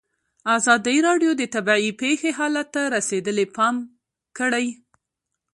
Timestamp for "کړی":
4.37-4.67